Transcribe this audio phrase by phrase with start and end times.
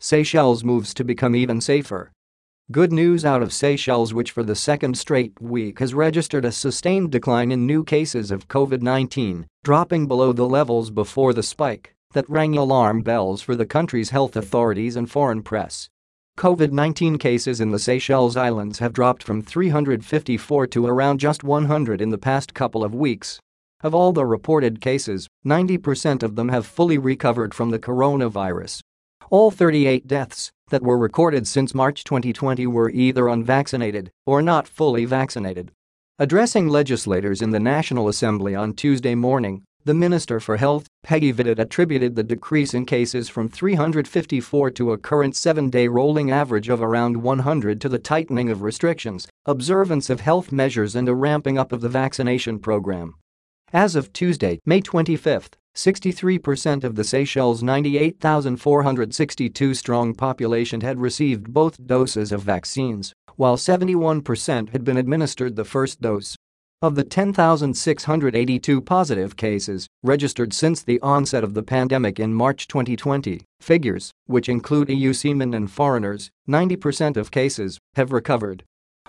[0.00, 2.12] Seychelles moves to become even safer.
[2.70, 7.10] Good news out of Seychelles which for the second straight week has registered a sustained
[7.10, 12.56] decline in new cases of COVID-19, dropping below the levels before the spike that rang
[12.56, 15.88] alarm bells for the country's health authorities and foreign press.
[16.38, 22.10] COVID-19 cases in the Seychelles Islands have dropped from 354 to around just 100 in
[22.10, 23.40] the past couple of weeks.
[23.82, 28.80] Of all the reported cases, 90% of them have fully recovered from the coronavirus.
[29.30, 35.04] All 38 deaths that were recorded since March 2020 were either unvaccinated or not fully
[35.04, 35.70] vaccinated.
[36.18, 41.58] Addressing legislators in the National Assembly on Tuesday morning, the Minister for Health, Peggy Vidot
[41.58, 47.18] attributed the decrease in cases from 354 to a current seven-day rolling average of around
[47.18, 51.82] 100 to the tightening of restrictions, observance of health measures and a ramping up of
[51.82, 53.14] the vaccination program.
[53.74, 61.86] As of Tuesday, May 25, 63% of the Seychelles' 98,462 strong population had received both
[61.86, 66.36] doses of vaccines, while 71% had been administered the first dose.
[66.80, 73.40] Of the 10,682 positive cases registered since the onset of the pandemic in March 2020,
[73.60, 78.62] figures, which include EU seamen and foreigners, 90% of cases have recovered.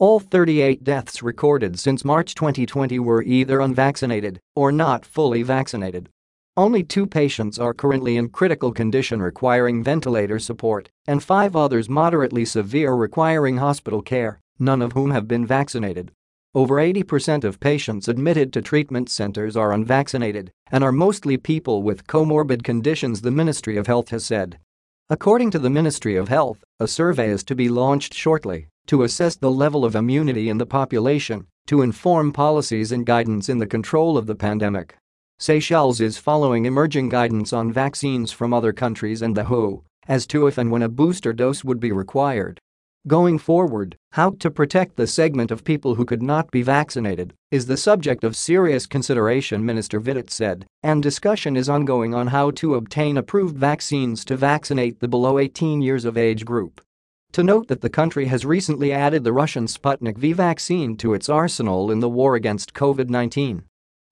[0.00, 6.08] All 38 deaths recorded since March 2020 were either unvaccinated or not fully vaccinated.
[6.54, 12.44] Only two patients are currently in critical condition requiring ventilator support, and five others moderately
[12.44, 16.12] severe requiring hospital care, none of whom have been vaccinated.
[16.54, 22.06] Over 80% of patients admitted to treatment centers are unvaccinated and are mostly people with
[22.06, 24.58] comorbid conditions, the Ministry of Health has said.
[25.08, 29.36] According to the Ministry of Health, a survey is to be launched shortly to assess
[29.36, 34.18] the level of immunity in the population to inform policies and guidance in the control
[34.18, 34.96] of the pandemic.
[35.42, 40.46] Seychelles is following emerging guidance on vaccines from other countries and the WHO as to
[40.46, 42.60] if and when a booster dose would be required.
[43.08, 47.66] Going forward, how to protect the segment of people who could not be vaccinated is
[47.66, 52.76] the subject of serious consideration, Minister Vidot said, and discussion is ongoing on how to
[52.76, 56.80] obtain approved vaccines to vaccinate the below 18 years of age group.
[57.32, 61.28] To note that the country has recently added the Russian Sputnik V vaccine to its
[61.28, 63.64] arsenal in the war against COVID 19.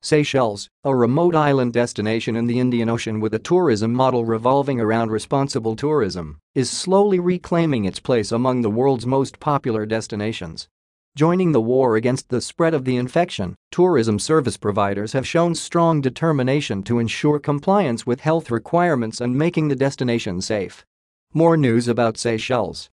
[0.02, 5.10] Seychelles, a remote island destination in the Indian Ocean with a tourism model revolving around
[5.10, 10.68] responsible tourism, is slowly reclaiming its place among the world's most popular destinations.
[11.16, 16.00] Joining the war against the spread of the infection, tourism service providers have shown strong
[16.00, 20.86] determination to ensure compliance with health requirements and making the destination safe.
[21.34, 22.88] More news about Seychelles